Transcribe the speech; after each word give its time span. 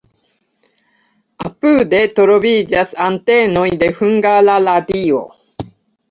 Apude 1.49 1.99
troviĝas 2.19 2.95
antenoj 3.07 3.65
de 3.83 3.91
Hungara 3.99 4.55
Radio. 4.69 5.21